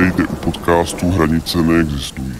Vítejte 0.00 0.32
u 0.32 0.36
podcastu 0.36 1.10
Hranice 1.10 1.62
neexistují. 1.62 2.36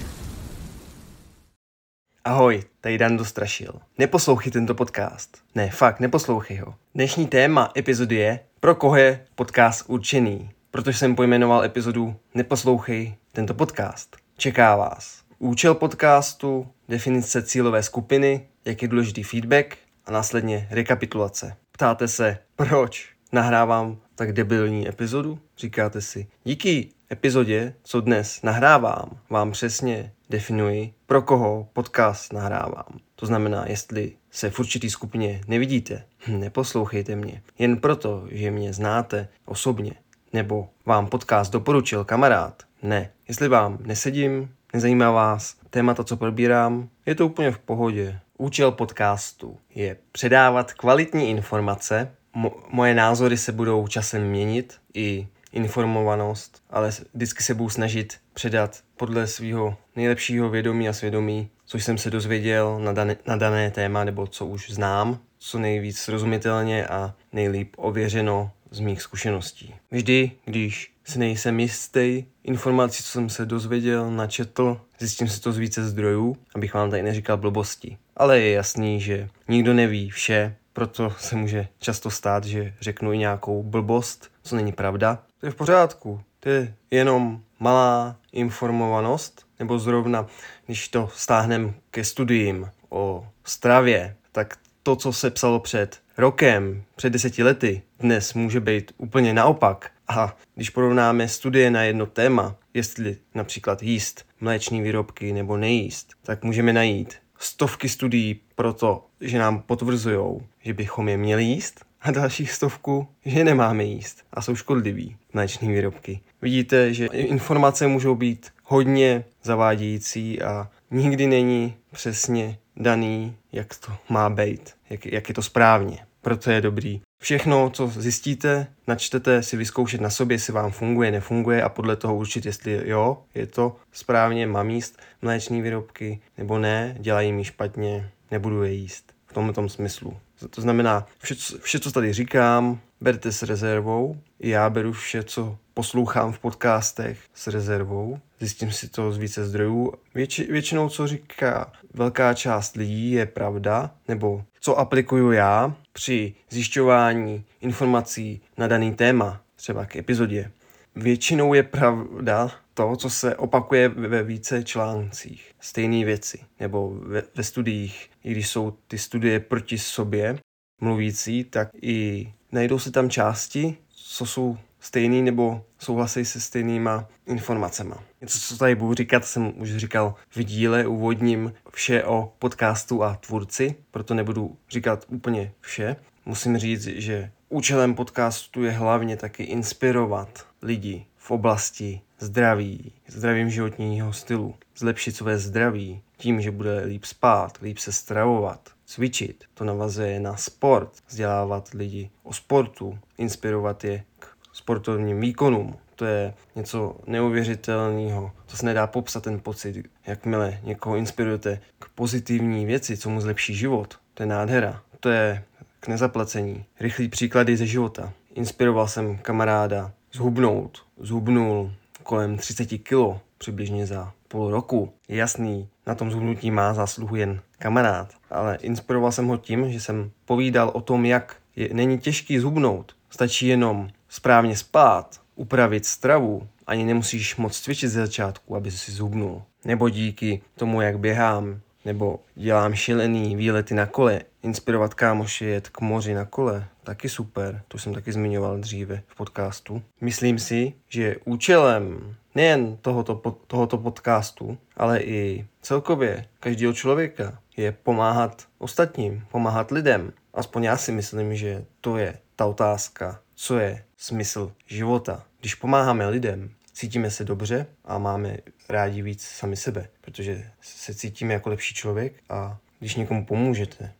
Ahoj, 2.24 2.62
tady 2.80 2.98
Dan 2.98 3.16
Dostrašil. 3.16 3.72
Neposlouchej 3.98 4.52
tento 4.52 4.74
podcast. 4.74 5.38
Ne, 5.54 5.70
fakt, 5.70 6.00
neposlouchej 6.00 6.56
ho. 6.56 6.74
Dnešní 6.94 7.26
téma 7.26 7.72
epizody 7.76 8.14
je, 8.14 8.40
pro 8.60 8.74
koho 8.74 8.96
je 8.96 9.26
podcast 9.34 9.84
určený. 9.86 10.50
Protože 10.70 10.98
jsem 10.98 11.16
pojmenoval 11.16 11.64
epizodu 11.64 12.16
Neposlouchej 12.34 13.14
tento 13.32 13.54
podcast. 13.54 14.16
Čeká 14.36 14.76
vás 14.76 15.22
účel 15.38 15.74
podcastu, 15.74 16.66
definice 16.88 17.42
cílové 17.42 17.82
skupiny, 17.82 18.46
jak 18.64 18.82
je 18.82 18.88
důležitý 18.88 19.22
feedback 19.22 19.76
a 20.06 20.10
následně 20.12 20.68
rekapitulace. 20.70 21.56
Ptáte 21.72 22.08
se, 22.08 22.38
proč 22.56 23.08
nahrávám 23.32 23.96
tak 24.20 24.32
debilní 24.32 24.88
epizodu? 24.88 25.38
Říkáte 25.58 26.00
si, 26.00 26.26
díky 26.44 26.88
epizodě, 27.12 27.74
co 27.82 28.00
dnes 28.00 28.42
nahrávám, 28.42 29.18
vám 29.30 29.52
přesně 29.52 30.12
definuji, 30.30 30.92
pro 31.06 31.22
koho 31.22 31.68
podcast 31.72 32.32
nahrávám. 32.32 32.98
To 33.16 33.26
znamená, 33.26 33.64
jestli 33.68 34.12
se 34.30 34.50
v 34.50 34.58
určitý 34.60 34.90
skupině 34.90 35.40
nevidíte, 35.48 36.04
neposlouchejte 36.28 37.16
mě. 37.16 37.42
Jen 37.58 37.76
proto, 37.76 38.24
že 38.30 38.50
mě 38.50 38.72
znáte 38.72 39.28
osobně, 39.44 39.92
nebo 40.32 40.68
vám 40.86 41.06
podcast 41.06 41.52
doporučil 41.52 42.04
kamarád. 42.04 42.62
Ne, 42.82 43.10
jestli 43.28 43.48
vám 43.48 43.78
nesedím, 43.82 44.50
nezajímá 44.74 45.10
vás 45.10 45.56
témata, 45.70 46.04
co 46.04 46.16
probírám, 46.16 46.88
je 47.06 47.14
to 47.14 47.26
úplně 47.26 47.50
v 47.50 47.58
pohodě. 47.58 48.20
Účel 48.38 48.72
podcastu 48.72 49.58
je 49.74 49.96
předávat 50.12 50.72
kvalitní 50.72 51.30
informace. 51.30 52.10
Mo- 52.34 52.52
moje 52.68 52.94
názory 52.94 53.36
se 53.36 53.52
budou 53.52 53.86
časem 53.86 54.22
měnit 54.22 54.74
i 54.94 55.28
informovanost, 55.52 56.62
ale 56.70 56.90
vždycky 57.14 57.42
se 57.42 57.54
budu 57.54 57.70
snažit 57.70 58.18
předat 58.34 58.80
podle 58.96 59.26
svého 59.26 59.76
nejlepšího 59.96 60.50
vědomí 60.50 60.88
a 60.88 60.92
svědomí, 60.92 61.48
což 61.66 61.84
jsem 61.84 61.98
se 61.98 62.10
dozvěděl 62.10 62.80
na 62.80 62.92
dané, 62.92 63.16
na 63.26 63.36
dané 63.36 63.70
téma 63.70 64.04
nebo 64.04 64.26
co 64.26 64.46
už 64.46 64.70
znám, 64.70 65.18
co 65.38 65.58
nejvíc 65.58 65.98
srozumitelně 65.98 66.86
a 66.86 67.14
nejlíp 67.32 67.74
ověřeno 67.76 68.50
z 68.70 68.80
mých 68.80 69.02
zkušeností. 69.02 69.74
Vždy, 69.90 70.30
když 70.44 70.92
si 71.04 71.18
nejsem 71.18 71.60
jistý 71.60 72.24
informací, 72.44 73.02
co 73.02 73.08
jsem 73.08 73.28
se 73.28 73.46
dozvěděl, 73.46 74.10
načetl, 74.10 74.80
zjistím 74.98 75.28
si 75.28 75.40
to 75.40 75.52
z 75.52 75.58
více 75.58 75.88
zdrojů, 75.88 76.36
abych 76.54 76.74
vám 76.74 76.90
tady 76.90 77.02
neříkal 77.02 77.36
blbosti. 77.36 77.98
Ale 78.16 78.40
je 78.40 78.52
jasný, 78.52 79.00
že 79.00 79.28
nikdo 79.48 79.74
neví 79.74 80.10
vše, 80.10 80.56
proto 80.72 81.10
se 81.18 81.36
může 81.36 81.68
často 81.78 82.10
stát, 82.10 82.44
že 82.44 82.74
řeknu 82.80 83.12
i 83.12 83.18
nějakou 83.18 83.62
blbost, 83.62 84.30
co 84.42 84.56
není 84.56 84.72
pravda. 84.72 85.18
To 85.40 85.46
je 85.46 85.52
v 85.52 85.54
pořádku. 85.54 86.20
To 86.40 86.48
je 86.48 86.74
jenom 86.90 87.40
malá 87.58 88.16
informovanost, 88.32 89.46
nebo 89.58 89.78
zrovna, 89.78 90.26
když 90.66 90.88
to 90.88 91.08
stáhnem 91.14 91.74
ke 91.90 92.04
studiím 92.04 92.70
o 92.88 93.28
stravě, 93.44 94.16
tak 94.32 94.56
to, 94.82 94.96
co 94.96 95.12
se 95.12 95.30
psalo 95.30 95.60
před 95.60 96.00
rokem, 96.18 96.82
před 96.96 97.10
deseti 97.10 97.42
lety, 97.42 97.82
dnes 97.98 98.34
může 98.34 98.60
být 98.60 98.92
úplně 98.96 99.34
naopak. 99.34 99.90
A 100.08 100.36
když 100.54 100.70
porovnáme 100.70 101.28
studie 101.28 101.70
na 101.70 101.82
jedno 101.82 102.06
téma, 102.06 102.56
jestli 102.74 103.16
například 103.34 103.82
jíst 103.82 104.26
mléční 104.40 104.82
výrobky 104.82 105.32
nebo 105.32 105.56
nejíst, 105.56 106.12
tak 106.22 106.44
můžeme 106.44 106.72
najít 106.72 107.14
stovky 107.40 107.88
studií 107.88 108.40
pro 108.54 108.72
to, 108.72 109.06
že 109.20 109.38
nám 109.38 109.62
potvrzují, 109.62 110.40
že 110.62 110.74
bychom 110.74 111.08
je 111.08 111.16
měli 111.16 111.44
jíst 111.44 111.84
a 112.00 112.10
dalších 112.10 112.52
stovku, 112.52 113.08
že 113.24 113.44
nemáme 113.44 113.84
jíst 113.84 114.24
a 114.32 114.42
jsou 114.42 114.56
škodlivý 114.56 115.16
mléční 115.32 115.68
výrobky. 115.68 116.20
Vidíte, 116.42 116.94
že 116.94 117.06
informace 117.06 117.86
můžou 117.86 118.14
být 118.14 118.52
hodně 118.64 119.24
zavádějící 119.42 120.42
a 120.42 120.68
nikdy 120.90 121.26
není 121.26 121.74
přesně 121.92 122.58
daný, 122.76 123.36
jak 123.52 123.74
to 123.74 123.92
má 124.08 124.30
být, 124.30 124.74
jak, 124.90 125.06
jak 125.06 125.28
je 125.28 125.34
to 125.34 125.42
správně. 125.42 125.98
Proto 126.22 126.50
je 126.50 126.60
dobrý 126.60 127.00
všechno, 127.20 127.70
co 127.70 127.86
zjistíte, 127.86 128.66
načtete, 128.86 129.42
si 129.42 129.56
vyzkoušet 129.56 130.00
na 130.00 130.10
sobě, 130.10 130.34
jestli 130.34 130.52
vám 130.52 130.70
funguje, 130.70 131.10
nefunguje 131.10 131.62
a 131.62 131.68
podle 131.68 131.96
toho 131.96 132.16
určit, 132.16 132.46
jestli 132.46 132.88
jo, 132.88 133.18
je 133.34 133.46
to 133.46 133.76
správně, 133.92 134.46
mám 134.46 134.70
jíst 134.70 134.98
mléční 135.22 135.62
výrobky, 135.62 136.20
nebo 136.38 136.58
ne, 136.58 136.96
dělají 137.00 137.32
mi 137.32 137.44
špatně, 137.44 138.10
nebudu 138.30 138.62
je 138.62 138.72
jíst. 138.72 139.12
V 139.26 139.32
tomhle 139.32 139.52
tom 139.52 139.68
smyslu. 139.68 140.16
To 140.50 140.60
znamená, 140.60 141.06
vše, 141.18 141.34
vše, 141.60 141.80
co 141.80 141.92
tady 141.92 142.12
říkám, 142.12 142.80
berte 143.00 143.32
s 143.32 143.42
rezervou. 143.42 144.16
Já 144.40 144.70
beru 144.70 144.92
vše, 144.92 145.22
co 145.22 145.58
poslouchám 145.74 146.32
v 146.32 146.38
podcastech 146.38 147.18
s 147.34 147.46
rezervou. 147.46 148.18
Zjistím 148.40 148.72
si 148.72 148.88
to 148.88 149.12
z 149.12 149.18
více 149.18 149.44
zdrojů. 149.44 149.92
Větši, 150.14 150.44
většinou, 150.52 150.88
co 150.88 151.06
říká 151.06 151.72
velká 151.94 152.34
část 152.34 152.76
lidí, 152.76 153.12
je 153.12 153.26
pravda, 153.26 153.90
nebo 154.08 154.44
co 154.60 154.78
aplikuju 154.78 155.32
já 155.32 155.74
při 155.92 156.34
zjišťování 156.50 157.44
informací 157.60 158.40
na 158.58 158.68
daný 158.68 158.94
téma, 158.94 159.40
třeba 159.56 159.84
k 159.84 159.96
epizodě. 159.96 160.50
Většinou 160.96 161.54
je 161.54 161.62
pravda 161.62 162.50
to, 162.88 162.96
co 162.96 163.10
se 163.10 163.36
opakuje 163.36 163.88
ve 163.88 164.22
více 164.22 164.62
článcích. 164.62 165.52
Stejné 165.60 166.04
věci. 166.04 166.38
Nebo 166.60 166.90
ve, 166.90 167.22
ve 167.34 167.44
studiích, 167.44 168.10
i 168.24 168.30
když 168.30 168.48
jsou 168.48 168.70
ty 168.88 168.98
studie 168.98 169.40
proti 169.40 169.78
sobě 169.78 170.38
mluvící, 170.80 171.44
tak 171.44 171.68
i 171.82 172.32
najdou 172.52 172.78
se 172.78 172.90
tam 172.90 173.10
části, 173.10 173.76
co 173.88 174.26
jsou 174.26 174.58
stejný 174.80 175.22
nebo 175.22 175.64
souhlasí 175.78 176.24
se 176.24 176.40
stejnýma 176.40 177.08
informacemi. 177.26 177.94
Něco, 178.20 178.38
co 178.38 178.56
tady 178.56 178.74
budu 178.74 178.94
říkat, 178.94 179.24
jsem 179.24 179.52
už 179.56 179.76
říkal 179.76 180.14
v 180.30 180.44
díle 180.44 180.86
úvodním 180.86 181.52
vše 181.70 182.04
o 182.04 182.32
podcastu 182.38 183.04
a 183.04 183.14
tvůrci, 183.14 183.74
proto 183.90 184.14
nebudu 184.14 184.56
říkat 184.70 185.04
úplně 185.08 185.52
vše. 185.60 185.96
Musím 186.26 186.58
říct, 186.58 186.86
že 186.86 187.30
účelem 187.48 187.94
podcastu 187.94 188.64
je 188.64 188.70
hlavně 188.70 189.16
taky 189.16 189.42
inspirovat 189.42 190.46
lidi 190.62 191.06
v 191.16 191.30
oblasti 191.30 192.00
zdraví, 192.20 192.92
zdravým 193.08 193.50
životního 193.50 194.12
stylu, 194.12 194.54
zlepšit 194.76 195.16
své 195.16 195.38
zdraví 195.38 196.02
tím, 196.16 196.40
že 196.40 196.50
bude 196.50 196.84
líp 196.84 197.04
spát, 197.04 197.58
líp 197.62 197.78
se 197.78 197.92
stravovat, 197.92 198.60
cvičit. 198.86 199.44
To 199.54 199.64
navazuje 199.64 200.20
na 200.20 200.36
sport, 200.36 200.92
vzdělávat 201.08 201.68
lidi 201.74 202.10
o 202.22 202.32
sportu, 202.32 202.98
inspirovat 203.18 203.84
je 203.84 204.04
k 204.18 204.26
sportovním 204.52 205.20
výkonům. 205.20 205.76
To 205.96 206.04
je 206.04 206.34
něco 206.56 206.96
neuvěřitelného. 207.06 208.32
To 208.46 208.56
se 208.56 208.66
nedá 208.66 208.86
popsat 208.86 209.22
ten 209.22 209.40
pocit, 209.40 209.88
jakmile 210.06 210.60
někoho 210.62 210.96
inspirujete 210.96 211.60
k 211.78 211.88
pozitivní 211.88 212.66
věci, 212.66 212.96
co 212.96 213.10
mu 213.10 213.20
zlepší 213.20 213.54
život. 213.54 213.98
To 214.14 214.22
je 214.22 214.26
nádhera. 214.26 214.82
To 215.00 215.08
je 215.08 215.44
k 215.80 215.88
nezaplacení. 215.88 216.64
Rychlý 216.80 217.08
příklady 217.08 217.56
ze 217.56 217.66
života. 217.66 218.12
Inspiroval 218.34 218.88
jsem 218.88 219.18
kamaráda 219.18 219.92
zhubnout. 220.12 220.82
Zhubnul 220.98 221.72
kolem 222.10 222.36
30 222.36 222.66
kg 222.66 223.20
přibližně 223.38 223.86
za 223.86 224.12
půl 224.28 224.50
roku. 224.50 224.92
Je 225.08 225.16
jasný, 225.16 225.68
na 225.86 225.94
tom 225.94 226.10
zhubnutí 226.10 226.50
má 226.50 226.74
zásluhu 226.74 227.16
jen 227.16 227.40
kamarád, 227.58 228.14
ale 228.30 228.58
inspiroval 228.60 229.12
jsem 229.12 229.26
ho 229.26 229.36
tím, 229.36 229.72
že 229.72 229.80
jsem 229.80 230.10
povídal 230.24 230.70
o 230.74 230.80
tom, 230.80 231.04
jak 231.04 231.36
je, 231.56 231.68
není 231.72 231.98
těžký 231.98 232.38
zhubnout. 232.38 232.96
Stačí 233.10 233.46
jenom 233.46 233.88
správně 234.08 234.56
spát, 234.56 235.20
upravit 235.36 235.86
stravu, 235.86 236.48
ani 236.66 236.84
nemusíš 236.84 237.36
moc 237.36 237.60
cvičit 237.60 237.90
ze 237.90 238.00
začátku, 238.00 238.56
aby 238.56 238.70
si 238.70 238.92
zhubnul. 238.92 239.42
Nebo 239.64 239.88
díky 239.88 240.42
tomu, 240.56 240.80
jak 240.80 240.98
běhám, 240.98 241.60
nebo 241.84 242.20
dělám 242.34 242.74
šilený 242.74 243.36
výlety 243.36 243.74
na 243.74 243.86
kole, 243.86 244.20
inspirovat 244.42 244.94
kámoše 244.94 245.44
jet 245.44 245.68
k 245.68 245.80
moři 245.80 246.14
na 246.14 246.24
kole, 246.24 246.66
taky 246.90 247.08
super, 247.08 247.62
to 247.68 247.78
jsem 247.78 247.94
taky 247.94 248.12
zmiňoval 248.12 248.58
dříve 248.58 249.02
v 249.06 249.14
podcastu. 249.14 249.82
Myslím 250.00 250.38
si, 250.38 250.72
že 250.88 251.16
účelem 251.24 252.16
nejen 252.34 252.76
tohoto, 252.76 253.14
tohoto 253.46 253.78
podcastu, 253.78 254.58
ale 254.76 255.00
i 255.00 255.46
celkově 255.62 256.24
každého 256.40 256.72
člověka 256.72 257.38
je 257.56 257.72
pomáhat 257.72 258.46
ostatním, 258.58 259.26
pomáhat 259.30 259.70
lidem. 259.70 260.12
Aspoň 260.34 260.64
já 260.64 260.76
si 260.76 260.92
myslím, 260.92 261.36
že 261.36 261.64
to 261.80 261.96
je 261.96 262.18
ta 262.36 262.46
otázka, 262.46 263.20
co 263.34 263.58
je 263.58 263.84
smysl 263.96 264.52
života. 264.66 265.24
Když 265.40 265.54
pomáháme 265.54 266.08
lidem, 266.08 266.50
cítíme 266.72 267.10
se 267.10 267.24
dobře 267.24 267.66
a 267.84 267.98
máme 267.98 268.36
rádi 268.68 269.02
víc 269.02 269.22
sami 269.22 269.56
sebe, 269.56 269.88
protože 270.00 270.50
se 270.60 270.94
cítíme 270.94 271.34
jako 271.34 271.48
lepší 271.48 271.74
člověk 271.74 272.12
a 272.28 272.58
když 272.78 272.94
někomu 272.94 273.26
pomůžete, 273.26 273.92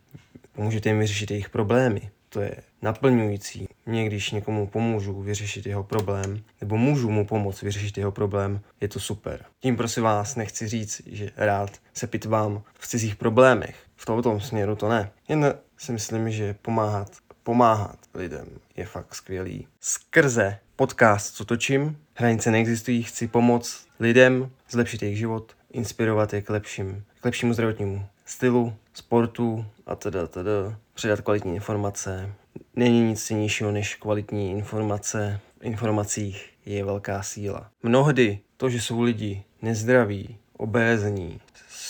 pomůžete 0.53 0.89
jim 0.89 0.99
vyřešit 0.99 1.31
jejich 1.31 1.49
problémy, 1.49 2.11
to 2.33 2.41
je 2.41 2.55
naplňující. 2.81 3.67
Mě, 3.85 4.05
když 4.05 4.31
někomu 4.31 4.67
pomůžu 4.67 5.21
vyřešit 5.21 5.65
jeho 5.65 5.83
problém, 5.83 6.43
nebo 6.61 6.77
můžu 6.77 7.09
mu 7.09 7.25
pomoct 7.25 7.61
vyřešit 7.61 7.97
jeho 7.97 8.11
problém, 8.11 8.61
je 8.81 8.87
to 8.87 8.99
super. 8.99 9.45
Tím 9.59 9.77
prosím 9.77 10.03
vás 10.03 10.35
nechci 10.35 10.67
říct, 10.67 11.01
že 11.05 11.31
rád 11.37 11.69
se 11.93 12.07
pitvám 12.07 12.63
v 12.79 12.87
cizích 12.87 13.15
problémech. 13.15 13.75
V 13.95 14.05
tomto 14.05 14.39
směru 14.39 14.75
to 14.75 14.89
ne. 14.89 15.11
Jen 15.27 15.53
si 15.77 15.91
myslím, 15.91 16.31
že 16.31 16.55
pomáhat 16.61 17.11
pomáhat 17.43 17.97
lidem 18.13 18.47
je 18.77 18.85
fakt 18.85 19.15
skvělý. 19.15 19.67
Skrze 19.79 20.57
podcast, 20.75 21.35
co 21.35 21.45
točím, 21.45 21.97
hranice 22.13 22.51
neexistují, 22.51 23.03
chci 23.03 23.27
pomoct 23.27 23.87
lidem 23.99 24.51
zlepšit 24.69 25.01
jejich 25.01 25.17
život, 25.17 25.55
inspirovat 25.71 26.33
je 26.33 26.41
k, 26.41 26.49
lepším, 26.49 27.03
k 27.21 27.25
lepšímu 27.25 27.53
zdravotnímu 27.53 28.05
stylu, 28.31 28.73
sportu 28.93 29.65
a 29.85 29.95
teda, 29.95 30.27
teda, 30.27 30.51
předat 30.93 31.21
kvalitní 31.21 31.55
informace. 31.55 32.33
Není 32.75 33.01
nic 33.01 33.23
cenějšího 33.23 33.71
než 33.71 33.95
kvalitní 33.95 34.51
informace. 34.51 35.39
V 35.59 35.63
informacích 35.63 36.49
je 36.65 36.85
velká 36.85 37.23
síla. 37.23 37.69
Mnohdy 37.83 38.39
to, 38.57 38.69
že 38.69 38.81
jsou 38.81 39.01
lidi 39.01 39.43
nezdraví, 39.61 40.37
obézní, 40.57 41.39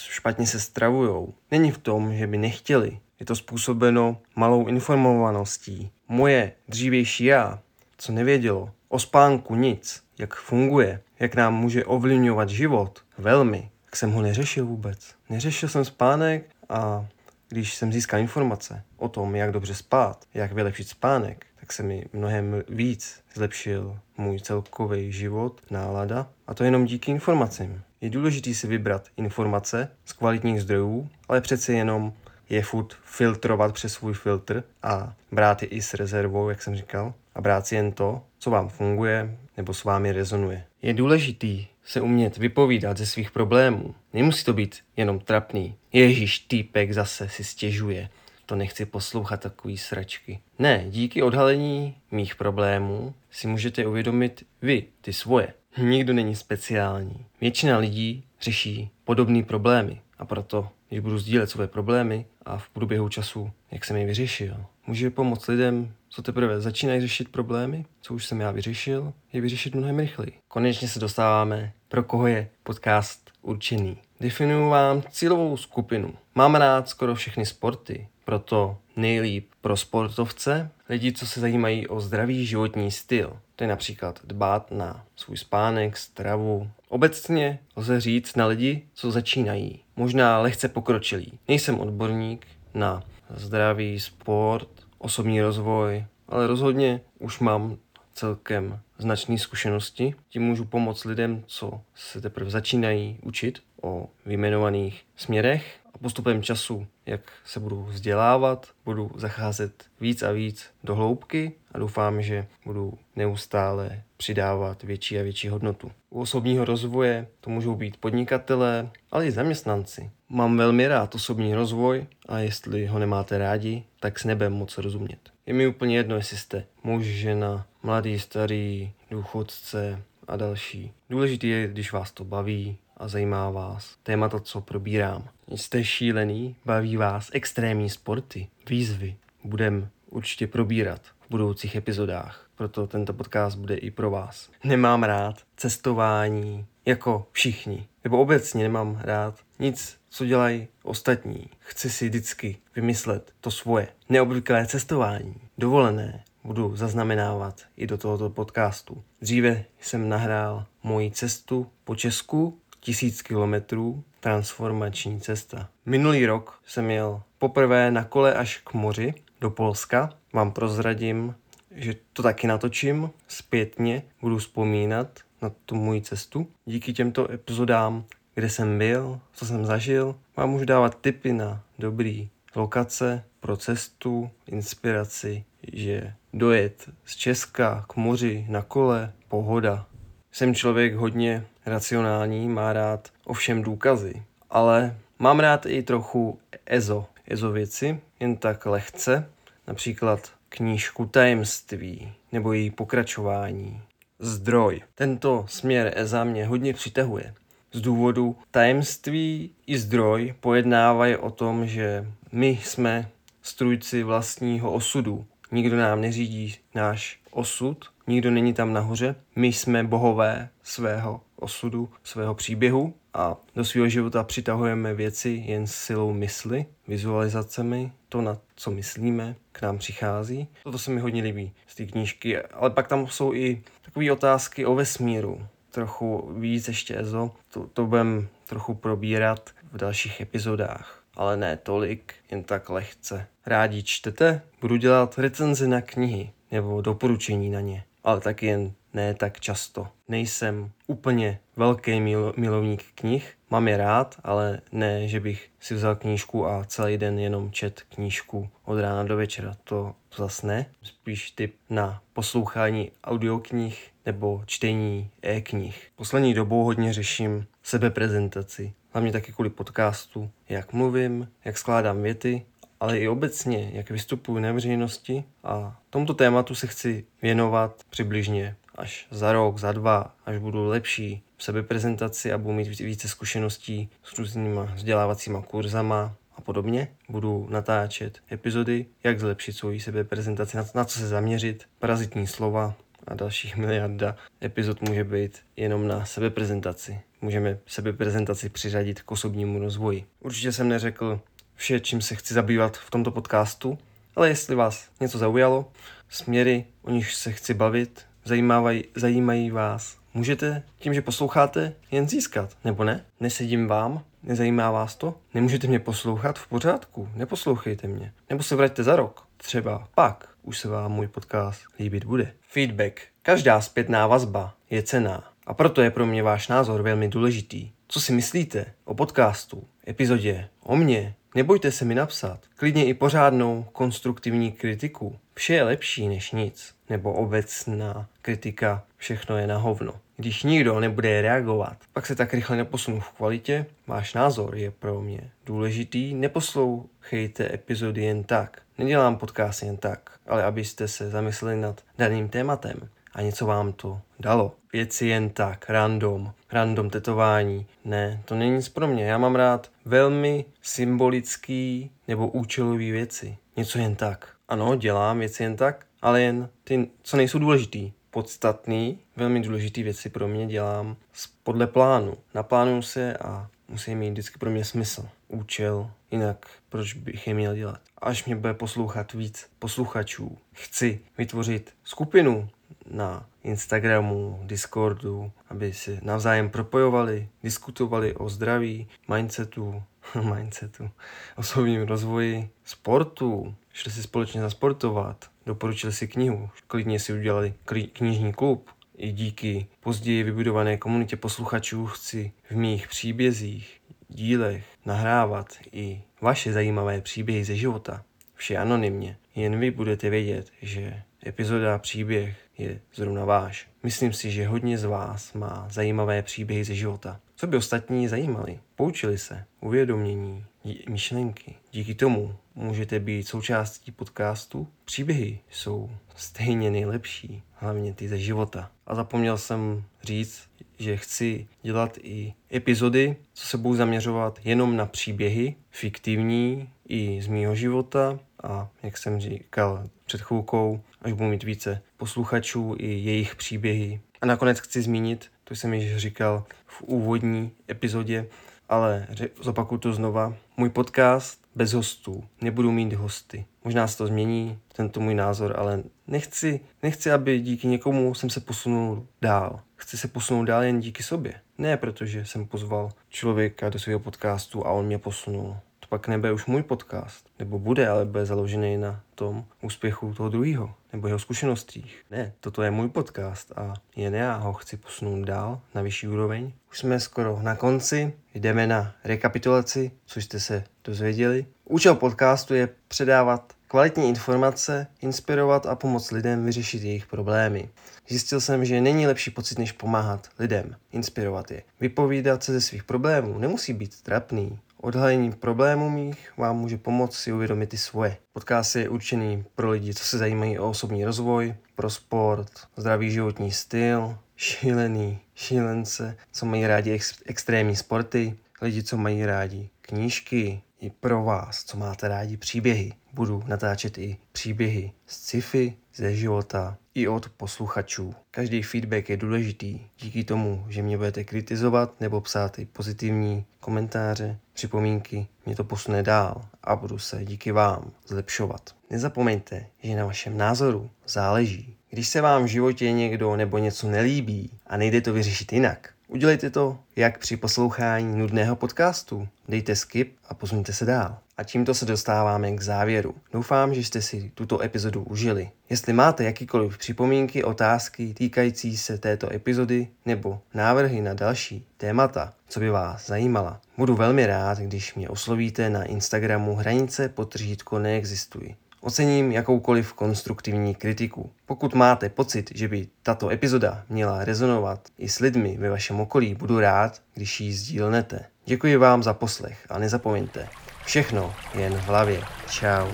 špatně 0.09 0.47
se 0.47 0.59
stravujou, 0.59 1.33
není 1.51 1.71
v 1.71 1.77
tom, 1.77 2.15
že 2.15 2.27
by 2.27 2.37
nechtěli. 2.37 2.99
Je 3.19 3.25
to 3.25 3.35
způsobeno 3.35 4.17
malou 4.35 4.67
informovaností. 4.67 5.91
Moje 6.07 6.51
dřívější 6.67 7.25
já, 7.25 7.59
co 7.97 8.11
nevědělo 8.11 8.71
o 8.89 8.99
spánku 8.99 9.55
nic, 9.55 10.03
jak 10.17 10.35
funguje, 10.35 11.01
jak 11.19 11.35
nám 11.35 11.55
může 11.55 11.85
ovlivňovat 11.85 12.49
život, 12.49 12.99
velmi, 13.17 13.69
tak 13.91 13.97
jsem 13.97 14.11
ho 14.11 14.21
neřešil 14.21 14.65
vůbec. 14.65 15.15
Neřešil 15.29 15.69
jsem 15.69 15.85
spánek 15.85 16.45
a 16.69 17.05
když 17.49 17.75
jsem 17.75 17.93
získal 17.93 18.19
informace 18.19 18.83
o 18.97 19.09
tom, 19.09 19.35
jak 19.35 19.51
dobře 19.51 19.75
spát, 19.75 20.25
jak 20.33 20.51
vylepšit 20.51 20.87
spánek, 20.87 21.45
tak 21.59 21.73
se 21.73 21.83
mi 21.83 22.05
mnohem 22.13 22.63
víc 22.69 23.23
zlepšil 23.33 23.99
můj 24.17 24.39
celkový 24.39 25.11
život, 25.11 25.61
nálada 25.71 26.27
a 26.47 26.53
to 26.53 26.63
jenom 26.63 26.85
díky 26.85 27.11
informacím. 27.11 27.81
Je 28.01 28.09
důležité 28.09 28.53
si 28.53 28.67
vybrat 28.67 29.07
informace 29.17 29.87
z 30.05 30.13
kvalitních 30.13 30.61
zdrojů, 30.61 31.09
ale 31.29 31.41
přece 31.41 31.73
jenom 31.73 32.13
je 32.49 32.63
furt 32.63 32.93
filtrovat 33.03 33.73
přes 33.73 33.93
svůj 33.93 34.13
filtr 34.13 34.63
a 34.83 35.13
brát 35.31 35.61
je 35.61 35.67
i 35.67 35.81
s 35.81 35.93
rezervou, 35.93 36.49
jak 36.49 36.61
jsem 36.61 36.75
říkal, 36.75 37.13
a 37.35 37.41
brát 37.41 37.67
si 37.67 37.75
jen 37.75 37.91
to, 37.91 38.21
co 38.39 38.49
vám 38.49 38.69
funguje 38.69 39.37
nebo 39.57 39.73
s 39.73 39.83
vámi 39.83 40.11
rezonuje. 40.11 40.63
Je 40.81 40.93
důležitý 40.93 41.67
se 41.85 42.01
umět 42.01 42.37
vypovídat 42.37 42.97
ze 42.97 43.05
svých 43.05 43.31
problémů. 43.31 43.95
Nemusí 44.13 44.45
to 44.45 44.53
být 44.53 44.75
jenom 44.97 45.19
trapný. 45.19 45.75
Ježíš, 45.93 46.39
týpek 46.39 46.91
zase 46.91 47.29
si 47.29 47.43
stěžuje. 47.43 48.09
To 48.45 48.55
nechci 48.55 48.85
poslouchat 48.85 49.41
takový 49.41 49.77
sračky. 49.77 50.39
Ne, 50.59 50.85
díky 50.89 51.21
odhalení 51.21 51.95
mých 52.11 52.35
problémů 52.35 53.13
si 53.31 53.47
můžete 53.47 53.85
uvědomit 53.85 54.45
vy, 54.61 54.85
ty 55.01 55.13
svoje. 55.13 55.53
Nikdo 55.77 56.13
není 56.13 56.35
speciální. 56.35 57.25
Většina 57.41 57.77
lidí 57.77 58.23
řeší 58.41 58.89
podobné 59.03 59.43
problémy 59.43 60.01
a 60.19 60.25
proto, 60.25 60.69
když 60.89 60.99
budu 60.99 61.17
sdílet 61.17 61.49
své 61.49 61.67
problémy 61.67 62.25
a 62.45 62.57
v 62.57 62.69
průběhu 62.69 63.09
času, 63.09 63.51
jak 63.71 63.85
jsem 63.85 63.97
je 63.97 64.05
vyřešil, 64.05 64.65
může 64.87 65.09
pomoct 65.09 65.47
lidem, 65.47 65.93
co 66.13 66.21
teprve 66.21 66.61
začínají 66.61 67.01
řešit 67.01 67.29
problémy, 67.29 67.85
co 68.01 68.13
už 68.13 68.25
jsem 68.25 68.41
já 68.41 68.51
vyřešil, 68.51 69.13
je 69.33 69.41
vyřešit 69.41 69.75
mnohem 69.75 69.99
rychleji. 69.99 70.33
Konečně 70.47 70.87
se 70.87 70.99
dostáváme, 70.99 71.73
pro 71.87 72.03
koho 72.03 72.27
je 72.27 72.49
podcast 72.63 73.31
určený. 73.41 73.97
Definuju 74.19 74.69
vám 74.69 75.03
cílovou 75.11 75.57
skupinu. 75.57 76.13
Mám 76.35 76.55
rád 76.55 76.89
skoro 76.89 77.15
všechny 77.15 77.45
sporty, 77.45 78.07
proto 78.25 78.77
nejlíp 78.95 79.49
pro 79.61 79.77
sportovce, 79.77 80.69
lidi, 80.89 81.11
co 81.11 81.27
se 81.27 81.39
zajímají 81.39 81.87
o 81.87 81.99
zdravý 81.99 82.45
životní 82.45 82.91
styl. 82.91 83.39
To 83.55 83.63
je 83.63 83.67
například 83.67 84.19
dbát 84.23 84.71
na 84.71 85.05
svůj 85.15 85.37
spánek, 85.37 85.97
stravu. 85.97 86.69
Obecně 86.89 87.59
lze 87.75 88.01
říct 88.01 88.35
na 88.35 88.45
lidi, 88.45 88.85
co 88.93 89.11
začínají. 89.11 89.79
Možná 89.95 90.39
lehce 90.39 90.69
pokročilí. 90.69 91.39
Nejsem 91.47 91.79
odborník 91.79 92.47
na 92.73 93.03
zdravý 93.29 93.99
sport, 93.99 94.69
osobní 95.01 95.41
rozvoj, 95.41 96.05
ale 96.27 96.47
rozhodně 96.47 97.01
už 97.19 97.39
mám 97.39 97.77
celkem 98.13 98.79
značné 98.97 99.37
zkušenosti. 99.37 100.15
Tím 100.29 100.43
můžu 100.43 100.65
pomoct 100.65 101.05
lidem, 101.05 101.43
co 101.47 101.81
se 101.95 102.21
teprve 102.21 102.49
začínají 102.49 103.19
učit 103.23 103.63
o 103.81 104.07
vyjmenovaných 104.25 105.05
směrech 105.15 105.79
postupem 106.01 106.43
času, 106.43 106.87
jak 107.05 107.21
se 107.45 107.59
budu 107.59 107.83
vzdělávat, 107.83 108.67
budu 108.85 109.11
zacházet 109.15 109.85
víc 110.01 110.23
a 110.23 110.31
víc 110.31 110.69
do 110.83 110.95
hloubky 110.95 111.51
a 111.71 111.79
doufám, 111.79 112.21
že 112.21 112.47
budu 112.65 112.97
neustále 113.15 114.03
přidávat 114.17 114.83
větší 114.83 115.19
a 115.19 115.23
větší 115.23 115.49
hodnotu. 115.49 115.91
U 116.09 116.21
osobního 116.21 116.65
rozvoje 116.65 117.27
to 117.41 117.49
můžou 117.49 117.75
být 117.75 117.97
podnikatelé, 117.97 118.89
ale 119.11 119.27
i 119.27 119.31
zaměstnanci. 119.31 120.09
Mám 120.29 120.57
velmi 120.57 120.87
rád 120.87 121.15
osobní 121.15 121.55
rozvoj 121.55 122.05
a 122.27 122.39
jestli 122.39 122.85
ho 122.85 122.99
nemáte 122.99 123.37
rádi, 123.37 123.83
tak 123.99 124.19
s 124.19 124.25
nebem 124.25 124.53
moc 124.53 124.77
rozumět. 124.77 125.19
Je 125.45 125.53
mi 125.53 125.67
úplně 125.67 125.97
jedno, 125.97 126.15
jestli 126.15 126.37
jste 126.37 126.65
muž, 126.83 127.05
žena, 127.05 127.65
mladý, 127.83 128.19
starý, 128.19 128.91
důchodce 129.11 130.01
a 130.27 130.35
další. 130.35 130.91
Důležité 131.09 131.47
je, 131.47 131.67
když 131.67 131.91
vás 131.91 132.11
to 132.11 132.23
baví 132.23 132.77
a 132.97 133.07
zajímá 133.07 133.49
vás 133.49 133.95
témata, 134.03 134.39
co 134.39 134.61
probírám. 134.61 135.29
Jste 135.55 135.83
šílený, 135.83 136.55
baví 136.65 136.97
vás 136.97 137.29
extrémní 137.33 137.89
sporty, 137.89 138.47
výzvy. 138.69 139.15
Budem 139.43 139.89
určitě 140.09 140.47
probírat 140.47 141.01
v 141.01 141.29
budoucích 141.29 141.75
epizodách, 141.75 142.49
proto 142.55 142.87
tento 142.87 143.13
podcast 143.13 143.57
bude 143.57 143.75
i 143.75 143.91
pro 143.91 144.11
vás. 144.11 144.49
Nemám 144.63 145.03
rád 145.03 145.35
cestování 145.57 146.65
jako 146.85 147.27
všichni, 147.31 147.87
nebo 148.03 148.21
obecně 148.21 148.63
nemám 148.63 149.01
rád 149.03 149.39
nic, 149.59 149.97
co 150.09 150.25
dělají 150.25 150.67
ostatní. 150.83 151.49
Chci 151.59 151.89
si 151.89 152.09
vždycky 152.09 152.57
vymyslet 152.75 153.33
to 153.41 153.51
svoje. 153.51 153.87
Neobvyklé 154.09 154.65
cestování, 154.65 155.35
dovolené, 155.57 156.23
budu 156.43 156.75
zaznamenávat 156.75 157.61
i 157.77 157.87
do 157.87 157.97
tohoto 157.97 158.29
podcastu. 158.29 159.03
Dříve 159.21 159.63
jsem 159.81 160.09
nahrál 160.09 160.65
moji 160.83 161.11
cestu 161.11 161.67
po 161.83 161.95
Česku, 161.95 162.60
tisíc 162.81 163.21
kilometrů, 163.21 164.03
transformační 164.19 165.21
cesta. 165.21 165.69
Minulý 165.85 166.25
rok 166.25 166.59
jsem 166.65 166.91
jel 166.91 167.21
poprvé 167.39 167.91
na 167.91 168.03
kole 168.03 168.33
až 168.33 168.57
k 168.57 168.73
moři 168.73 169.13
do 169.41 169.49
Polska. 169.49 170.09
Vám 170.33 170.51
prozradím, 170.51 171.35
že 171.71 171.95
to 172.13 172.23
taky 172.23 172.47
natočím 172.47 173.09
zpětně, 173.27 174.03
budu 174.21 174.37
vzpomínat 174.37 175.19
na 175.41 175.51
tu 175.65 175.75
moji 175.75 176.01
cestu. 176.01 176.47
Díky 176.65 176.93
těmto 176.93 177.31
epizodám, 177.31 178.05
kde 178.35 178.49
jsem 178.49 178.77
byl, 178.77 179.19
co 179.33 179.45
jsem 179.45 179.65
zažil, 179.65 180.15
vám 180.37 180.49
můžu 180.49 180.65
dávat 180.65 181.01
tipy 181.01 181.33
na 181.33 181.63
dobrý 181.79 182.29
lokace 182.55 183.23
pro 183.39 183.57
cestu, 183.57 184.29
inspiraci, 184.47 185.43
že 185.73 186.13
dojet 186.33 186.89
z 187.05 187.15
Česka 187.15 187.85
k 187.89 187.95
moři 187.95 188.45
na 188.49 188.61
kole, 188.61 189.13
pohoda. 189.27 189.85
Jsem 190.31 190.55
člověk 190.55 190.95
hodně 190.95 191.45
racionální, 191.65 192.49
má 192.49 192.73
rád 192.73 193.09
ovšem 193.25 193.61
důkazy, 193.61 194.23
ale 194.49 194.97
mám 195.19 195.39
rád 195.39 195.65
i 195.65 195.83
trochu 195.83 196.39
EZO, 196.65 197.05
EZO 197.27 197.51
věci, 197.51 197.99
jen 198.19 198.37
tak 198.37 198.65
lehce, 198.65 199.29
například 199.67 200.29
knížku 200.49 201.05
Tajemství 201.05 202.13
nebo 202.31 202.53
její 202.53 202.71
pokračování. 202.71 203.81
Zdroj. 204.19 204.81
Tento 204.95 205.45
směr 205.47 205.93
EZA 205.95 206.23
mě 206.23 206.45
hodně 206.45 206.73
přitahuje. 206.73 207.33
Z 207.73 207.81
důvodu 207.81 208.35
tajemství 208.51 209.51
i 209.67 209.77
zdroj 209.77 210.33
pojednávají 210.39 211.15
o 211.15 211.31
tom, 211.31 211.67
že 211.67 212.07
my 212.31 212.47
jsme 212.63 213.09
strůjci 213.41 214.03
vlastního 214.03 214.73
osudu. 214.73 215.25
Nikdo 215.51 215.77
nám 215.77 216.01
neřídí 216.01 216.55
náš 216.75 217.19
osud, 217.31 217.85
nikdo 218.07 218.31
není 218.31 218.53
tam 218.53 218.73
nahoře. 218.73 219.15
My 219.35 219.47
jsme 219.47 219.83
bohové 219.83 220.49
svého 220.63 221.21
osudu, 221.35 221.89
svého 222.03 222.35
příběhu 222.35 222.93
a 223.13 223.37
do 223.55 223.65
svého 223.65 223.87
života 223.87 224.23
přitahujeme 224.23 224.93
věci 224.93 225.43
jen 225.45 225.67
silou 225.67 226.13
mysli, 226.13 226.65
vizualizacemi, 226.87 227.91
to, 228.09 228.21
na 228.21 228.37
co 228.55 228.71
myslíme, 228.71 229.35
k 229.51 229.61
nám 229.61 229.77
přichází. 229.77 230.47
Toto 230.63 230.77
se 230.77 230.91
mi 230.91 231.01
hodně 231.01 231.23
líbí 231.23 231.51
z 231.67 231.75
té 231.75 231.85
knížky, 231.85 232.41
ale 232.41 232.69
pak 232.69 232.87
tam 232.87 233.07
jsou 233.07 233.33
i 233.33 233.63
takové 233.81 234.11
otázky 234.11 234.65
o 234.65 234.75
vesmíru, 234.75 235.47
trochu 235.71 236.33
víc 236.37 236.67
ještě 236.67 236.99
EZO, 236.99 237.31
to, 237.53 237.67
to 237.67 237.85
budeme 237.85 238.27
trochu 238.47 238.73
probírat 238.73 239.49
v 239.71 239.77
dalších 239.77 240.21
epizodách, 240.21 241.00
ale 241.15 241.37
ne 241.37 241.57
tolik, 241.57 242.13
jen 242.31 242.43
tak 242.43 242.69
lehce. 242.69 243.27
Rádi 243.45 243.83
čtete? 243.83 244.41
Budu 244.61 244.75
dělat 244.75 245.17
recenzi 245.19 245.67
na 245.67 245.81
knihy 245.81 246.31
nebo 246.51 246.81
doporučení 246.81 247.49
na 247.49 247.59
ně, 247.59 247.83
ale 248.03 248.21
tak 248.21 248.43
jen 248.43 248.73
ne 248.93 249.13
tak 249.13 249.39
často. 249.39 249.87
Nejsem 250.07 250.71
úplně 250.87 251.39
velký 251.55 251.91
mil- 251.91 252.33
milovník 252.37 252.83
knih, 252.95 253.33
mám 253.49 253.67
je 253.67 253.77
rád, 253.77 254.15
ale 254.23 254.61
ne, 254.71 255.07
že 255.07 255.19
bych 255.19 255.49
si 255.59 255.73
vzal 255.75 255.95
knížku 255.95 256.47
a 256.47 256.65
celý 256.65 256.97
den 256.97 257.19
jenom 257.19 257.51
čet 257.51 257.81
knížku 257.81 258.49
od 258.65 258.79
rána 258.79 259.03
do 259.03 259.17
večera. 259.17 259.55
To, 259.63 259.95
zas 260.17 260.41
ne. 260.43 260.65
Spíš 260.83 261.31
typ 261.31 261.55
na 261.69 262.01
poslouchání 262.13 262.91
audioknih 263.03 263.91
nebo 264.05 264.43
čtení 264.45 265.09
e-knih. 265.21 265.87
Poslední 265.95 266.33
dobou 266.33 266.63
hodně 266.63 266.93
řeším 266.93 267.45
sebeprezentaci. 267.63 268.73
Hlavně 268.91 269.11
taky 269.11 269.31
kvůli 269.31 269.49
podcastu, 269.49 270.29
jak 270.49 270.73
mluvím, 270.73 271.27
jak 271.45 271.57
skládám 271.57 272.01
věty 272.01 272.45
ale 272.81 272.99
i 272.99 273.07
obecně, 273.07 273.69
jak 273.73 273.89
vystupuji 273.89 274.39
na 274.39 274.51
veřejnosti 274.51 275.23
a 275.43 275.79
tomuto 275.89 276.13
tématu 276.13 276.55
se 276.55 276.67
chci 276.67 277.05
věnovat 277.21 277.83
přibližně 277.89 278.55
až 278.75 279.07
za 279.11 279.31
rok, 279.31 279.57
za 279.57 279.71
dva, 279.71 280.15
až 280.25 280.37
budu 280.37 280.67
lepší 280.67 281.23
v 281.37 281.43
sebeprezentaci 281.43 282.33
a 282.33 282.37
budu 282.37 282.53
mít 282.53 282.79
více 282.79 283.07
zkušeností 283.07 283.89
s 284.03 284.17
různýma 284.17 284.63
vzdělávacíma 284.63 285.41
kurzama 285.41 286.15
a 286.35 286.41
podobně. 286.41 286.87
Budu 287.09 287.47
natáčet 287.49 288.19
epizody, 288.31 288.85
jak 289.03 289.19
zlepšit 289.19 289.53
svoji 289.53 289.79
sebeprezentaci, 289.79 290.57
na, 290.57 290.65
na 290.75 290.85
co 290.85 290.99
se 290.99 291.07
zaměřit, 291.07 291.63
parazitní 291.79 292.27
slova 292.27 292.73
a 293.07 293.15
dalších 293.15 293.57
miliarda 293.57 294.15
epizod 294.43 294.81
může 294.81 295.03
být 295.03 295.39
jenom 295.57 295.87
na 295.87 296.05
sebeprezentaci. 296.05 296.99
Můžeme 297.21 297.57
sebeprezentaci 297.65 298.49
přiřadit 298.49 299.01
k 299.01 299.11
osobnímu 299.11 299.59
rozvoji. 299.59 300.05
Určitě 300.19 300.51
jsem 300.51 300.69
neřekl 300.69 301.19
vše, 301.55 301.79
čím 301.79 302.01
se 302.01 302.15
chci 302.15 302.33
zabývat 302.33 302.77
v 302.77 302.89
tomto 302.91 303.11
podcastu, 303.11 303.77
ale 304.15 304.29
jestli 304.29 304.55
vás 304.55 304.89
něco 304.99 305.17
zaujalo, 305.17 305.71
směry, 306.09 306.65
o 306.81 306.91
nich 306.91 307.11
se 307.13 307.31
chci 307.31 307.53
bavit, 307.53 308.05
zajímají, 308.25 308.83
zajímají 308.95 309.51
vás, 309.51 309.97
můžete 310.13 310.63
tím, 310.79 310.93
že 310.93 311.01
posloucháte, 311.01 311.73
jen 311.91 312.09
získat, 312.09 312.57
nebo 312.63 312.83
ne? 312.83 313.05
Nesedím 313.19 313.67
vám, 313.67 314.03
nezajímá 314.23 314.71
vás 314.71 314.95
to? 314.95 315.15
Nemůžete 315.33 315.67
mě 315.67 315.79
poslouchat 315.79 316.39
v 316.39 316.47
pořádku, 316.47 317.09
neposlouchejte 317.15 317.87
mě. 317.87 318.13
Nebo 318.29 318.43
se 318.43 318.55
vraťte 318.55 318.83
za 318.83 318.95
rok, 318.95 319.23
třeba 319.41 319.87
pak 319.95 320.29
už 320.43 320.59
se 320.59 320.67
vám 320.67 320.91
můj 320.91 321.07
podcast 321.07 321.61
líbit 321.79 322.03
bude. 322.03 322.33
Feedback. 322.41 323.01
Každá 323.21 323.61
zpětná 323.61 324.07
vazba 324.07 324.53
je 324.69 324.83
cená 324.83 325.33
a 325.47 325.53
proto 325.53 325.81
je 325.81 325.91
pro 325.91 326.05
mě 326.05 326.23
váš 326.23 326.47
názor 326.47 326.81
velmi 326.81 327.07
důležitý. 327.07 327.71
Co 327.87 328.01
si 328.01 328.13
myslíte 328.13 328.65
o 328.85 328.93
podcastu, 328.93 329.67
epizodě, 329.87 330.49
o 330.63 330.75
mně, 330.75 331.15
Nebojte 331.35 331.71
se 331.71 331.85
mi 331.85 331.95
napsat, 331.95 332.39
klidně 332.55 332.85
i 332.85 332.93
pořádnou 332.93 333.65
konstruktivní 333.71 334.51
kritiku. 334.51 335.19
Vše 335.33 335.53
je 335.53 335.63
lepší 335.63 336.07
než 336.07 336.31
nic, 336.31 336.75
nebo 336.89 337.13
obecná 337.13 338.07
kritika, 338.21 338.83
všechno 338.97 339.37
je 339.37 339.47
na 339.47 339.57
hovno. 339.57 339.93
Když 340.21 340.43
nikdo 340.43 340.79
nebude 340.79 341.21
reagovat, 341.21 341.77
pak 341.93 342.05
se 342.05 342.15
tak 342.15 342.33
rychle 342.33 342.57
neposunu 342.57 342.99
v 342.99 343.09
kvalitě. 343.09 343.65
Váš 343.87 344.13
názor 344.13 344.55
je 344.55 344.71
pro 344.71 345.01
mě 345.01 345.31
důležitý. 345.45 346.13
Neposlouchejte 346.13 347.53
epizody 347.53 348.03
jen 348.03 348.23
tak. 348.23 348.61
Nedělám 348.77 349.17
podcast 349.17 349.63
jen 349.63 349.77
tak, 349.77 350.09
ale 350.27 350.43
abyste 350.43 350.87
se 350.87 351.09
zamysleli 351.09 351.61
nad 351.61 351.81
daným 351.97 352.29
tématem 352.29 352.89
a 353.13 353.21
něco 353.21 353.45
vám 353.45 353.73
to 353.73 354.01
dalo. 354.19 354.55
Věci 354.73 355.05
jen 355.05 355.29
tak, 355.29 355.69
random, 355.69 356.33
random 356.51 356.89
tetování. 356.89 357.65
Ne, 357.85 358.21
to 358.25 358.35
není 358.35 358.51
nic 358.51 358.69
pro 358.69 358.87
mě. 358.87 359.03
Já 359.03 359.17
mám 359.17 359.35
rád 359.35 359.71
velmi 359.85 360.45
symbolický 360.61 361.91
nebo 362.07 362.27
účelový 362.27 362.91
věci. 362.91 363.37
Něco 363.57 363.79
jen 363.79 363.95
tak. 363.95 364.29
Ano, 364.49 364.75
dělám 364.75 365.19
věci 365.19 365.43
jen 365.43 365.55
tak, 365.55 365.85
ale 366.01 366.21
jen 366.21 366.49
ty, 366.63 366.89
co 367.03 367.17
nejsou 367.17 367.39
důležitý. 367.39 367.91
Podstatný, 368.13 368.99
velmi 369.15 369.39
důležitý 369.39 369.83
věci 369.83 370.09
pro 370.09 370.27
mě 370.27 370.47
dělám 370.47 370.95
podle 371.43 371.67
plánu. 371.67 372.17
Naplánuju 372.33 372.81
se 372.81 373.17
a 373.17 373.47
musí 373.67 373.95
mít 373.95 374.11
vždycky 374.11 374.39
pro 374.39 374.49
mě 374.49 374.65
smysl, 374.65 375.09
účel, 375.27 375.91
jinak 376.11 376.45
proč 376.69 376.93
bych 376.93 377.27
je 377.27 377.33
měl 377.33 377.55
dělat. 377.55 377.79
Až 377.97 378.25
mě 378.25 378.35
bude 378.35 378.53
poslouchat 378.53 379.13
víc 379.13 379.49
posluchačů, 379.59 380.37
chci 380.53 380.99
vytvořit 381.17 381.73
skupinu 381.83 382.49
na 382.91 383.25
Instagramu, 383.43 384.39
Discordu, 384.43 385.31
aby 385.49 385.73
si 385.73 385.99
navzájem 386.01 386.49
propojovali, 386.49 387.29
diskutovali 387.43 388.15
o 388.15 388.29
zdraví, 388.29 388.87
mindsetu, 389.15 389.83
mindsetu, 390.35 390.89
osobním 391.37 391.81
rozvoji, 391.81 392.49
sportu, 392.65 393.55
šli 393.73 393.91
si 393.91 394.03
společně 394.03 394.41
zasportovat, 394.41 395.30
doporučili 395.45 395.93
si 395.93 396.07
knihu, 396.07 396.49
klidně 396.67 396.99
si 396.99 397.13
udělali 397.13 397.53
knižní 397.93 398.33
klub. 398.33 398.69
I 398.97 399.11
díky 399.11 399.67
později 399.79 400.23
vybudované 400.23 400.77
komunitě 400.77 401.15
posluchačů 401.15 401.85
chci 401.85 402.31
v 402.49 402.55
mých 402.55 402.87
příbězích, 402.87 403.81
dílech 404.07 404.63
nahrávat 404.85 405.47
i 405.71 406.01
vaše 406.21 406.53
zajímavé 406.53 407.01
příběhy 407.01 407.43
ze 407.43 407.55
života. 407.55 408.03
Vše 408.35 408.57
anonymně. 408.57 409.17
Jen 409.35 409.59
vy 409.59 409.71
budete 409.71 410.09
vědět, 410.09 410.51
že 410.61 411.01
epizoda 411.25 411.77
příběh 411.77 412.37
je 412.57 412.79
zrovna 412.95 413.25
váš. 413.25 413.67
Myslím 413.83 414.13
si, 414.13 414.31
že 414.31 414.47
hodně 414.47 414.77
z 414.77 414.83
vás 414.83 415.33
má 415.33 415.67
zajímavé 415.69 416.23
příběhy 416.23 416.63
ze 416.63 416.75
života. 416.75 417.19
Co 417.35 417.47
by 417.47 417.57
ostatní 417.57 418.07
zajímali? 418.07 418.59
Poučili 418.75 419.17
se, 419.17 419.45
uvědomění, 419.59 420.45
myšlenky. 420.89 421.55
Díky 421.71 421.95
tomu 421.95 422.35
můžete 422.55 422.99
být 422.99 423.23
součástí 423.23 423.91
podcastu. 423.91 424.67
Příběhy 424.85 425.39
jsou 425.51 425.89
stejně 426.15 426.71
nejlepší, 426.71 427.43
hlavně 427.53 427.93
ty 427.93 428.07
ze 428.07 428.17
života. 428.17 428.71
A 428.87 428.95
zapomněl 428.95 429.37
jsem 429.37 429.83
říct, 430.03 430.43
že 430.79 430.97
chci 430.97 431.47
dělat 431.61 431.97
i 432.01 432.33
epizody, 432.53 433.15
co 433.33 433.47
se 433.47 433.57
budou 433.57 433.75
zaměřovat 433.75 434.39
jenom 434.43 434.75
na 434.77 434.85
příběhy, 434.85 435.55
fiktivní 435.69 436.69
i 436.87 437.21
z 437.21 437.27
mýho 437.27 437.55
života 437.55 438.19
a 438.43 438.69
jak 438.83 438.97
jsem 438.97 439.19
říkal 439.19 439.89
před 440.05 440.21
chvilkou, 440.21 440.81
až 441.01 441.13
budu 441.13 441.29
mít 441.29 441.43
více 441.43 441.81
posluchačů 441.97 442.75
i 442.79 442.87
jejich 442.87 443.35
příběhy. 443.35 444.01
A 444.21 444.25
nakonec 444.25 444.59
chci 444.59 444.81
zmínit, 444.81 445.31
to 445.43 445.55
jsem 445.55 445.73
již 445.73 445.97
říkal 445.97 446.45
v 446.65 446.81
úvodní 446.81 447.51
epizodě, 447.69 448.27
ale 448.71 449.07
zopakuju 449.41 449.79
to 449.79 449.93
znova. 449.93 450.33
Můj 450.57 450.69
podcast 450.69 451.41
bez 451.55 451.73
hostů. 451.73 452.23
Nebudu 452.41 452.71
mít 452.71 452.93
hosty. 452.93 453.45
Možná 453.63 453.87
se 453.87 453.97
to 453.97 454.07
změní, 454.07 454.59
tento 454.75 454.99
můj 454.99 455.15
názor, 455.15 455.55
ale 455.57 455.83
nechci, 456.07 456.59
nechci, 456.83 457.11
aby 457.11 457.39
díky 457.39 457.67
někomu 457.67 458.13
jsem 458.13 458.29
se 458.29 458.39
posunul 458.39 459.07
dál. 459.21 459.59
Chci 459.75 459.97
se 459.97 460.07
posunout 460.07 460.45
dál 460.45 460.63
jen 460.63 460.79
díky 460.79 461.03
sobě. 461.03 461.33
Ne 461.57 461.77
protože 461.77 462.25
jsem 462.25 462.47
pozval 462.47 462.91
člověka 463.09 463.69
do 463.69 463.79
svého 463.79 463.99
podcastu 463.99 464.67
a 464.67 464.71
on 464.71 464.85
mě 464.85 464.97
posunul 464.97 465.57
pak 465.91 466.07
nebude 466.07 466.31
už 466.31 466.45
můj 466.45 466.63
podcast, 466.63 467.25
nebo 467.39 467.59
bude, 467.59 467.89
ale 467.89 468.05
bude 468.05 468.25
založený 468.25 468.77
na 468.77 469.03
tom 469.15 469.45
úspěchu 469.61 470.13
toho 470.13 470.29
druhého, 470.29 470.73
nebo 470.93 471.07
jeho 471.07 471.19
zkušenostích. 471.19 472.03
Ne, 472.11 472.33
toto 472.39 472.63
je 472.63 472.71
můj 472.71 472.89
podcast 472.89 473.51
a 473.55 473.73
jen 473.95 474.15
já 474.15 474.35
ho 474.35 474.53
chci 474.53 474.77
posunout 474.77 475.25
dál 475.25 475.61
na 475.75 475.81
vyšší 475.81 476.07
úroveň. 476.07 476.51
Už 476.71 476.79
jsme 476.79 476.99
skoro 476.99 477.39
na 477.41 477.55
konci, 477.55 478.13
jdeme 478.35 478.67
na 478.67 478.93
rekapitulaci, 479.03 479.91
což 480.05 480.23
jste 480.23 480.39
se 480.39 480.63
dozvěděli. 480.83 481.45
Účel 481.65 481.95
podcastu 481.95 482.53
je 482.53 482.69
předávat 482.87 483.53
kvalitní 483.67 484.09
informace, 484.09 484.87
inspirovat 485.01 485.65
a 485.65 485.75
pomoct 485.75 486.11
lidem 486.11 486.45
vyřešit 486.45 486.83
jejich 486.83 487.05
problémy. 487.05 487.69
Zjistil 488.09 488.41
jsem, 488.41 488.65
že 488.65 488.81
není 488.81 489.07
lepší 489.07 489.31
pocit, 489.31 489.59
než 489.59 489.71
pomáhat 489.71 490.27
lidem, 490.39 490.75
inspirovat 490.91 491.51
je. 491.51 491.63
Vypovídat 491.79 492.43
se 492.43 492.53
ze 492.53 492.61
svých 492.61 492.83
problémů 492.83 493.37
nemusí 493.39 493.73
být 493.73 494.01
trapný. 494.01 494.59
Odhalení 494.83 495.31
problémů 495.31 495.89
mých 495.89 496.37
vám 496.37 496.57
může 496.57 496.77
pomoct 496.77 497.15
si 497.15 497.33
uvědomit 497.33 497.73
i 497.73 497.77
svoje. 497.77 498.17
Podcast 498.33 498.75
je 498.75 498.89
určený 498.89 499.45
pro 499.55 499.71
lidi, 499.71 499.93
co 499.93 500.03
se 500.03 500.17
zajímají 500.17 500.59
o 500.59 500.69
osobní 500.69 501.05
rozvoj, 501.05 501.55
pro 501.75 501.89
sport, 501.89 502.51
zdravý 502.77 503.11
životní 503.11 503.51
styl, 503.51 504.17
šílený 504.35 505.19
šílence, 505.35 506.17
co 506.31 506.45
mají 506.45 506.67
rádi 506.67 506.91
ex- 506.91 507.21
extrémní 507.25 507.75
sporty, 507.75 508.35
lidi, 508.61 508.83
co 508.83 508.97
mají 508.97 509.25
rádi 509.25 509.69
knížky, 509.81 510.61
i 510.79 510.89
pro 510.89 511.23
vás, 511.23 511.63
co 511.63 511.77
máte 511.77 512.07
rádi 512.07 512.37
příběhy. 512.37 512.93
Budu 513.13 513.43
natáčet 513.47 513.97
i 513.97 514.17
příběhy 514.31 514.91
z 515.05 515.15
sci-fi, 515.15 515.73
ze 515.95 516.15
života, 516.15 516.77
i 516.95 517.07
od 517.07 517.29
posluchačů. 517.29 518.15
Každý 518.31 518.61
feedback 518.63 519.09
je 519.09 519.17
důležitý. 519.17 519.79
Díky 519.99 520.23
tomu, 520.23 520.65
že 520.69 520.81
mě 520.81 520.97
budete 520.97 521.23
kritizovat 521.23 522.01
nebo 522.01 522.21
psát 522.21 522.59
i 522.59 522.65
pozitivní 522.65 523.45
komentáře, 523.59 524.37
připomínky, 524.53 525.27
mě 525.45 525.55
to 525.55 525.63
posune 525.63 526.03
dál 526.03 526.41
a 526.63 526.75
budu 526.75 526.99
se 526.99 527.25
díky 527.25 527.51
vám 527.51 527.91
zlepšovat. 528.07 528.75
Nezapomeňte, 528.89 529.65
že 529.83 529.95
na 529.95 530.05
vašem 530.05 530.37
názoru 530.37 530.89
záleží. 531.07 531.75
Když 531.89 532.07
se 532.07 532.21
vám 532.21 532.43
v 532.43 532.47
životě 532.47 532.91
někdo 532.91 533.35
nebo 533.35 533.57
něco 533.57 533.87
nelíbí 533.87 534.51
a 534.67 534.77
nejde 534.77 535.01
to 535.01 535.13
vyřešit 535.13 535.53
jinak, 535.53 535.93
Udělejte 536.11 536.49
to 536.49 536.79
jak 536.95 537.17
při 537.17 537.37
poslouchání 537.37 538.17
nudného 538.17 538.55
podcastu. 538.55 539.27
Dejte 539.47 539.75
skip 539.75 540.15
a 540.29 540.33
posuňte 540.33 540.73
se 540.73 540.85
dál. 540.85 541.17
A 541.41 541.43
tímto 541.43 541.73
se 541.73 541.85
dostáváme 541.85 542.51
k 542.51 542.61
závěru. 542.61 543.15
Doufám, 543.33 543.73
že 543.73 543.83
jste 543.83 544.01
si 544.01 544.31
tuto 544.35 544.61
epizodu 544.61 545.03
užili. 545.03 545.49
Jestli 545.69 545.93
máte 545.93 546.23
jakýkoliv 546.23 546.77
připomínky, 546.77 547.43
otázky 547.43 548.13
týkající 548.13 548.77
se 548.77 548.97
této 548.97 549.33
epizody 549.33 549.87
nebo 550.05 550.41
návrhy 550.53 551.01
na 551.01 551.13
další 551.13 551.65
témata, 551.77 552.33
co 552.47 552.59
by 552.59 552.69
vás 552.69 553.07
zajímala, 553.07 553.61
budu 553.77 553.95
velmi 553.95 554.25
rád, 554.25 554.57
když 554.57 554.95
mě 554.95 555.09
oslovíte 555.09 555.69
na 555.69 555.83
Instagramu 555.83 556.55
hranice 556.55 557.09
potržítko 557.09 557.79
neexistují. 557.79 558.55
Ocením 558.81 559.31
jakoukoliv 559.31 559.93
konstruktivní 559.93 560.75
kritiku. 560.75 561.31
Pokud 561.45 561.73
máte 561.73 562.09
pocit, 562.09 562.51
že 562.55 562.67
by 562.67 562.87
tato 563.03 563.29
epizoda 563.29 563.83
měla 563.89 564.25
rezonovat 564.25 564.79
i 564.97 565.09
s 565.09 565.19
lidmi 565.19 565.57
ve 565.59 565.69
vašem 565.69 565.99
okolí, 565.99 566.35
budu 566.35 566.59
rád, 566.59 567.01
když 567.13 567.41
ji 567.41 567.53
sdílnete. 567.53 568.25
Děkuji 568.45 568.77
vám 568.77 569.03
za 569.03 569.13
poslech 569.13 569.65
a 569.69 569.79
nezapomeňte, 569.79 570.47
Všechno 570.91 571.33
jen 571.53 571.73
v 571.73 571.83
hlavě. 571.87 572.23
Ciao. 572.47 572.91